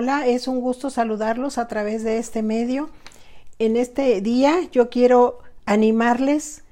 Hola, 0.00 0.28
es 0.28 0.46
un 0.46 0.60
gusto 0.60 0.90
saludarlos 0.90 1.58
a 1.58 1.66
través 1.66 2.04
de 2.04 2.18
este 2.18 2.40
medio. 2.40 2.88
En 3.58 3.76
este 3.76 4.20
día 4.20 4.60
yo 4.70 4.90
quiero 4.90 5.40
animarles 5.66 6.62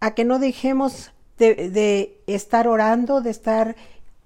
a 0.00 0.12
que 0.12 0.26
no 0.26 0.38
dejemos 0.38 1.10
de, 1.38 2.20
estar 2.26 2.68
orando, 2.68 3.22
de 3.22 3.30
estar 3.30 3.74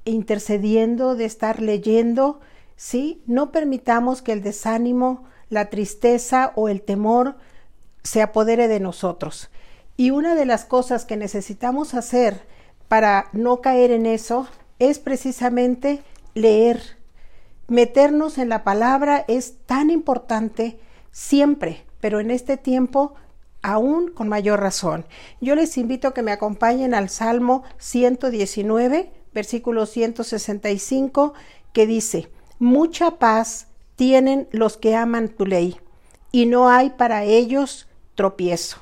intercediendo, 0.05 1.15
de 1.15 1.25
estar 1.25 1.63
leyendo, 1.63 2.41
¿sí? 2.75 3.23
No 3.29 3.53
permitamos 3.53 4.23
que 4.23 4.33
el 4.33 4.43
desánimo, 4.43 5.23
la 5.51 5.71
tristeza 5.71 6.51
o 6.57 6.69
el 6.69 6.83
temor 6.83 7.37
se 8.03 8.23
apodere 8.23 8.67
de 8.67 8.81
nosotros. 8.81 9.51
Y 9.97 10.11
una 10.11 10.35
de 10.35 10.47
las 10.47 10.65
cosas 10.65 11.05
que 11.05 11.17
necesitamos 11.17 11.95
hacer 11.95 12.43
para 12.89 13.29
no 13.33 13.61
caer 13.61 13.93
en 13.93 14.05
eso 14.05 14.49
es 14.81 14.99
precisamente 14.99 16.03
leer. 16.35 16.98
Meternos 17.69 18.39
en 18.39 18.49
la 18.49 18.65
palabra 18.65 19.27
es 19.29 19.59
tan 19.67 19.91
importante 19.91 20.81
siempre, 21.13 21.85
pero 22.01 22.19
en 22.19 22.31
este 22.31 22.57
tiempo 22.57 23.15
aún 23.61 24.11
con 24.11 24.27
mayor 24.27 24.61
razón. 24.61 25.05
Yo 25.43 25.55
les 25.55 25.77
invito 25.77 26.09
a 26.09 26.15
que 26.15 26.23
me 26.23 26.33
acompañen 26.33 26.95
al 26.95 27.11
Salmo 27.11 27.65
119, 27.77 29.13
versículo 29.35 29.85
165, 29.85 31.35
que 31.75 31.87
dice, 31.87 32.31
Mucha 32.59 33.19
paz 33.19 33.67
tienen 33.97 34.49
los 34.51 34.79
que 34.79 34.97
aman 34.97 35.29
tu 35.29 35.45
ley, 35.45 35.77
y 36.33 36.47
no 36.47 36.71
hay 36.71 36.89
para 36.89 37.25
ellos 37.25 37.87
tropiezo. 38.15 38.79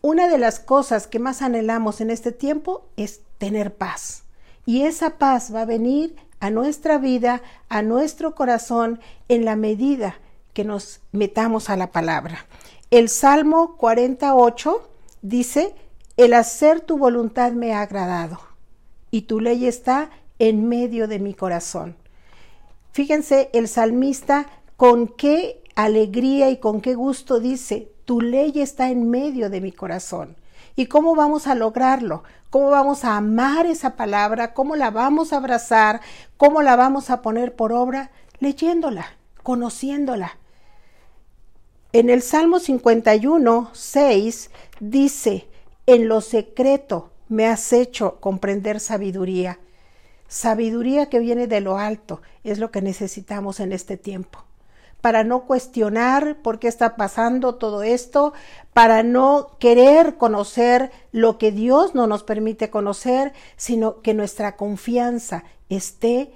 Una 0.00 0.26
de 0.26 0.38
las 0.38 0.58
cosas 0.58 1.06
que 1.06 1.20
más 1.20 1.40
anhelamos 1.40 2.00
en 2.00 2.10
este 2.10 2.32
tiempo 2.32 2.88
es 2.96 3.20
tener 3.38 3.74
paz. 3.74 4.24
Y 4.64 4.82
esa 4.82 5.18
paz 5.18 5.54
va 5.54 5.62
a 5.62 5.66
venir 5.66 6.16
a 6.40 6.50
nuestra 6.50 6.98
vida, 6.98 7.42
a 7.68 7.82
nuestro 7.82 8.34
corazón, 8.34 9.00
en 9.28 9.44
la 9.44 9.56
medida 9.56 10.18
que 10.52 10.64
nos 10.64 11.00
metamos 11.12 11.70
a 11.70 11.76
la 11.76 11.92
palabra. 11.92 12.46
El 12.90 13.08
Salmo 13.08 13.76
48 13.76 14.88
dice, 15.22 15.74
el 16.16 16.32
hacer 16.34 16.80
tu 16.80 16.98
voluntad 16.98 17.52
me 17.52 17.74
ha 17.74 17.82
agradado 17.82 18.40
y 19.10 19.22
tu 19.22 19.40
ley 19.40 19.66
está 19.66 20.10
en 20.38 20.68
medio 20.68 21.08
de 21.08 21.18
mi 21.18 21.34
corazón. 21.34 21.96
Fíjense 22.92 23.50
el 23.52 23.68
salmista 23.68 24.46
con 24.76 25.08
qué 25.08 25.62
alegría 25.74 26.48
y 26.50 26.58
con 26.58 26.80
qué 26.80 26.94
gusto 26.94 27.40
dice, 27.40 27.92
tu 28.04 28.20
ley 28.20 28.52
está 28.56 28.90
en 28.90 29.10
medio 29.10 29.50
de 29.50 29.60
mi 29.60 29.72
corazón. 29.72 30.36
¿Y 30.76 30.86
cómo 30.86 31.14
vamos 31.14 31.46
a 31.46 31.54
lograrlo? 31.54 32.22
¿Cómo 32.50 32.68
vamos 32.68 33.04
a 33.04 33.16
amar 33.16 33.64
esa 33.64 33.96
palabra? 33.96 34.52
¿Cómo 34.52 34.76
la 34.76 34.90
vamos 34.90 35.32
a 35.32 35.38
abrazar? 35.38 36.02
¿Cómo 36.36 36.60
la 36.60 36.76
vamos 36.76 37.08
a 37.08 37.22
poner 37.22 37.56
por 37.56 37.72
obra? 37.72 38.10
Leyéndola, 38.40 39.06
conociéndola. 39.42 40.38
En 41.92 42.10
el 42.10 42.20
Salmo 42.20 42.58
51, 42.58 43.70
6 43.72 44.50
dice, 44.80 45.48
en 45.86 46.08
lo 46.08 46.20
secreto 46.20 47.10
me 47.28 47.46
has 47.46 47.72
hecho 47.72 48.20
comprender 48.20 48.78
sabiduría. 48.78 49.58
Sabiduría 50.28 51.08
que 51.08 51.20
viene 51.20 51.46
de 51.46 51.62
lo 51.62 51.78
alto 51.78 52.20
es 52.44 52.58
lo 52.58 52.70
que 52.70 52.82
necesitamos 52.82 53.60
en 53.60 53.72
este 53.72 53.96
tiempo 53.96 54.44
para 55.06 55.22
no 55.22 55.44
cuestionar 55.44 56.38
por 56.42 56.58
qué 56.58 56.66
está 56.66 56.96
pasando 56.96 57.54
todo 57.54 57.84
esto, 57.84 58.32
para 58.72 59.04
no 59.04 59.52
querer 59.60 60.16
conocer 60.16 60.90
lo 61.12 61.38
que 61.38 61.52
Dios 61.52 61.94
no 61.94 62.08
nos 62.08 62.24
permite 62.24 62.70
conocer, 62.70 63.32
sino 63.56 64.02
que 64.02 64.14
nuestra 64.14 64.56
confianza 64.56 65.44
esté 65.68 66.32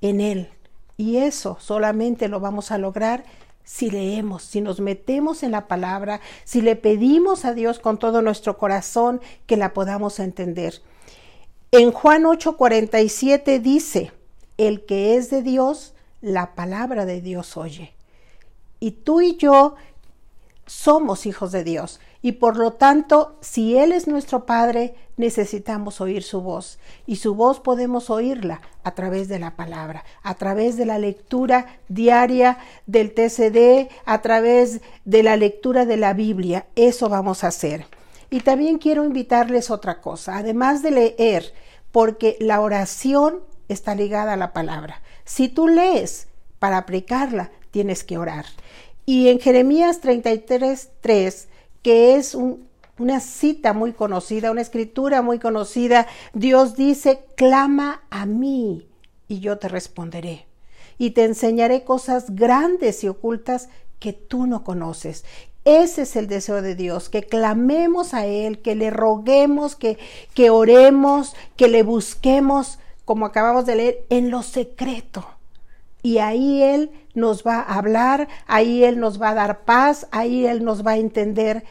en 0.00 0.22
Él. 0.22 0.48
Y 0.96 1.18
eso 1.18 1.58
solamente 1.60 2.28
lo 2.28 2.40
vamos 2.40 2.70
a 2.70 2.78
lograr 2.78 3.24
si 3.62 3.90
leemos, 3.90 4.42
si 4.42 4.62
nos 4.62 4.80
metemos 4.80 5.42
en 5.42 5.50
la 5.50 5.68
palabra, 5.68 6.22
si 6.44 6.62
le 6.62 6.76
pedimos 6.76 7.44
a 7.44 7.52
Dios 7.52 7.78
con 7.78 7.98
todo 7.98 8.22
nuestro 8.22 8.56
corazón 8.56 9.20
que 9.44 9.58
la 9.58 9.74
podamos 9.74 10.18
entender. 10.18 10.80
En 11.72 11.92
Juan 11.92 12.22
8:47 12.22 13.60
dice, 13.60 14.12
el 14.56 14.86
que 14.86 15.16
es 15.16 15.28
de 15.28 15.42
Dios, 15.42 15.92
la 16.22 16.54
palabra 16.54 17.04
de 17.04 17.20
Dios 17.20 17.58
oye. 17.58 17.92
Y 18.80 18.92
tú 18.92 19.20
y 19.20 19.36
yo 19.36 19.76
somos 20.66 21.26
hijos 21.26 21.52
de 21.52 21.64
Dios. 21.64 22.00
Y 22.22 22.32
por 22.32 22.56
lo 22.56 22.72
tanto, 22.72 23.36
si 23.40 23.76
Él 23.76 23.92
es 23.92 24.08
nuestro 24.08 24.46
Padre, 24.46 24.94
necesitamos 25.16 26.00
oír 26.00 26.22
su 26.22 26.40
voz. 26.40 26.78
Y 27.06 27.16
su 27.16 27.34
voz 27.34 27.60
podemos 27.60 28.08
oírla 28.10 28.62
a 28.82 28.94
través 28.94 29.28
de 29.28 29.38
la 29.38 29.56
palabra, 29.56 30.04
a 30.22 30.34
través 30.34 30.76
de 30.76 30.86
la 30.86 30.98
lectura 30.98 31.78
diaria 31.88 32.58
del 32.86 33.12
TCD, 33.12 33.90
a 34.06 34.22
través 34.22 34.80
de 35.04 35.22
la 35.22 35.36
lectura 35.36 35.84
de 35.84 35.96
la 35.96 36.14
Biblia. 36.14 36.66
Eso 36.76 37.08
vamos 37.08 37.44
a 37.44 37.48
hacer. 37.48 37.86
Y 38.30 38.40
también 38.40 38.78
quiero 38.78 39.04
invitarles 39.04 39.70
otra 39.70 40.00
cosa, 40.00 40.38
además 40.38 40.82
de 40.82 40.90
leer, 40.90 41.52
porque 41.92 42.36
la 42.40 42.60
oración 42.60 43.40
está 43.68 43.94
ligada 43.94 44.32
a 44.32 44.36
la 44.36 44.52
palabra. 44.52 45.02
Si 45.24 45.48
tú 45.48 45.68
lees 45.68 46.28
para 46.58 46.78
aplicarla, 46.78 47.50
tienes 47.74 48.04
que 48.04 48.18
orar. 48.18 48.46
Y 49.04 49.30
en 49.30 49.40
Jeremías 49.40 50.00
33, 50.00 50.90
3, 51.00 51.48
que 51.82 52.14
es 52.14 52.36
una 52.36 53.18
cita 53.18 53.72
muy 53.72 53.92
conocida, 53.92 54.52
una 54.52 54.60
escritura 54.60 55.22
muy 55.22 55.40
conocida, 55.40 56.06
Dios 56.34 56.76
dice, 56.76 57.24
clama 57.34 58.04
a 58.10 58.26
mí 58.26 58.86
y 59.26 59.40
yo 59.40 59.58
te 59.58 59.66
responderé. 59.66 60.46
Y 60.98 61.10
te 61.10 61.24
enseñaré 61.24 61.82
cosas 61.82 62.36
grandes 62.36 63.02
y 63.02 63.08
ocultas 63.08 63.70
que 63.98 64.12
tú 64.12 64.46
no 64.46 64.62
conoces. 64.62 65.24
Ese 65.64 66.02
es 66.02 66.14
el 66.14 66.28
deseo 66.28 66.62
de 66.62 66.76
Dios, 66.76 67.08
que 67.08 67.24
clamemos 67.24 68.14
a 68.14 68.24
Él, 68.24 68.62
que 68.62 68.76
le 68.76 68.90
roguemos, 68.90 69.74
que, 69.74 69.98
que 70.32 70.50
oremos, 70.50 71.34
que 71.56 71.66
le 71.66 71.82
busquemos, 71.82 72.78
como 73.04 73.26
acabamos 73.26 73.66
de 73.66 73.74
leer, 73.74 74.06
en 74.10 74.30
lo 74.30 74.44
secreto 74.44 75.26
y 76.04 76.18
ahí 76.18 76.62
Él 76.62 76.92
nos 77.14 77.44
va 77.44 77.60
a 77.60 77.78
hablar, 77.78 78.28
ahí 78.46 78.84
Él 78.84 79.00
nos 79.00 79.20
va 79.20 79.30
a 79.30 79.34
dar 79.34 79.64
paz, 79.64 80.06
ahí 80.12 80.46
Él 80.46 80.62
nos 80.62 80.86
va 80.86 80.92
a 80.92 80.96
entender, 80.98 81.64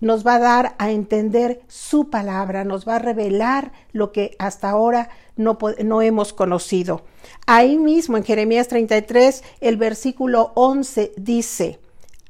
nos 0.00 0.26
va 0.26 0.36
a 0.36 0.38
dar 0.38 0.74
a 0.78 0.90
entender 0.90 1.60
su 1.68 2.08
palabra, 2.08 2.64
nos 2.64 2.88
va 2.88 2.96
a 2.96 3.00
revelar 3.00 3.72
lo 3.92 4.12
que 4.12 4.34
hasta 4.38 4.70
ahora 4.70 5.10
no, 5.36 5.58
no 5.84 6.00
hemos 6.00 6.32
conocido. 6.32 7.04
Ahí 7.46 7.76
mismo 7.76 8.16
en 8.16 8.24
Jeremías 8.24 8.68
33, 8.68 9.44
el 9.60 9.76
versículo 9.76 10.52
11 10.54 11.12
dice, 11.18 11.78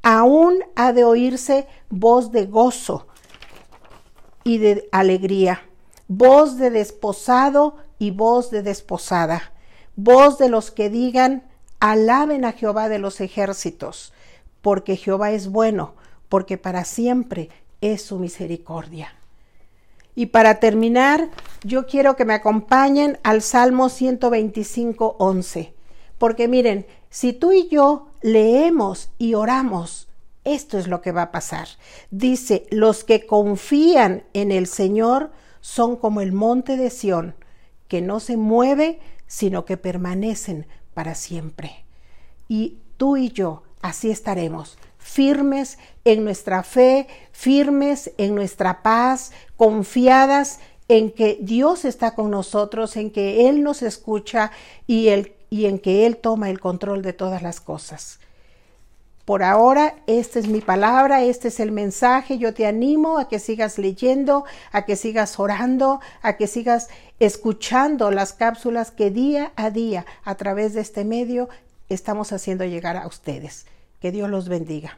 aún 0.03 0.65
ha 0.75 0.93
de 0.93 1.05
oírse 1.05 1.69
voz 1.91 2.33
de 2.33 2.47
gozo 2.47 3.07
y 4.43 4.59
de 4.59 4.89
alegría, 4.91 5.63
voz 6.09 6.59
de 6.59 6.71
desposado 6.71 7.77
y 8.01 8.11
voz 8.11 8.51
de 8.51 8.65
desposada 8.65 9.53
voz 9.97 10.39
de 10.39 10.49
los 10.49 10.71
que 10.71 10.91
digan, 10.91 11.43
alaben 11.81 12.45
a 12.45 12.53
Jehová 12.53 12.89
de 12.89 12.99
los 12.99 13.21
ejércitos, 13.21 14.13
porque 14.63 14.97
Jehová 14.97 15.33
es 15.33 15.49
bueno, 15.49 15.95
porque 16.29 16.59
para 16.59 16.85
siempre 16.85 17.49
es 17.81 18.03
su 18.03 18.19
misericordia. 18.19 19.15
Y 20.15 20.27
para 20.27 20.61
terminar, 20.61 21.29
yo 21.63 21.87
quiero 21.87 22.17
que 22.17 22.25
me 22.25 22.35
acompañen 22.35 23.19
al 23.23 23.43
Salmo 23.43 23.89
125, 23.89 25.17
11, 25.19 25.75
porque 26.19 26.49
miren, 26.49 26.87
si 27.11 27.33
tú 27.33 27.53
y 27.53 27.69
yo 27.69 28.09
leemos 28.23 29.11
y 29.19 29.35
oramos, 29.35 30.09
esto 30.45 30.79
es 30.79 30.87
lo 30.87 31.03
que 31.03 31.13
va 31.13 31.23
a 31.23 31.33
pasar. 31.33 31.69
Dice, 32.11 32.67
los 32.71 33.05
que 33.05 33.27
confían 33.27 34.23
en 34.33 34.53
el 34.53 34.67
Señor 34.67 35.31
son 35.61 35.97
como 35.97 36.21
el 36.21 36.33
monte 36.33 36.77
de 36.77 36.89
Sión, 36.89 37.35
que 37.89 38.01
no 38.01 38.21
se 38.21 38.37
mueve 38.37 39.01
sino 39.27 39.65
que 39.65 39.77
permanecen 39.77 40.67
para 40.95 41.15
siempre. 41.15 41.85
Y 42.49 42.79
tú 42.97 43.17
y 43.17 43.31
yo 43.31 43.63
así 43.83 44.11
estaremos, 44.11 44.79
firmes 44.99 45.79
en 46.05 46.25
nuestra 46.25 46.63
fe, 46.63 47.07
firmes 47.33 48.13
en 48.19 48.35
nuestra 48.35 48.83
paz, 48.83 49.33
confiadas 49.57 50.61
en 50.89 51.11
que 51.11 51.39
Dios 51.41 51.85
está 51.85 52.15
con 52.15 52.31
nosotros, 52.31 52.97
en 52.97 53.11
que 53.11 53.49
Él 53.49 53.63
nos 53.63 53.83
escucha 53.83 54.53
y, 54.87 55.09
y 55.51 55.67
en 55.67 55.79
que 55.79 56.07
Él 56.07 56.17
toma 56.17 56.51
el 56.51 56.61
control 56.61 57.03
de 57.03 57.13
todas 57.13 57.43
las 57.43 57.61
cosas. 57.61 58.21
Por 59.27 59.43
ahora, 59.43 59.97
esta 60.07 60.39
es 60.39 60.47
mi 60.47 60.61
palabra, 60.61 61.25
este 61.25 61.49
es 61.49 61.59
el 61.59 61.73
mensaje. 61.73 62.39
Yo 62.39 62.55
te 62.55 62.65
animo 62.65 63.19
a 63.19 63.29
que 63.29 63.41
sigas 63.41 63.77
leyendo, 63.77 64.45
a 64.71 64.83
que 64.83 64.95
sigas 64.95 65.41
orando, 65.41 66.01
a 66.23 66.37
que 66.37 66.47
sigas 66.47 66.89
escuchando 67.19 68.13
las 68.13 68.33
cápsulas 68.33 68.93
que 68.93 69.11
día 69.11 69.51
a 69.57 69.71
día 69.71 70.07
a 70.23 70.37
través 70.37 70.75
de 70.75 70.81
este 70.81 71.05
medio 71.05 71.49
estamos 71.89 72.33
haciendo 72.33 72.65
llegar 72.65 72.97
a 72.97 73.09
ustedes. 73.09 73.67
Que 74.01 74.13
Dios 74.13 74.31
los 74.31 74.49
bendiga. 74.49 74.97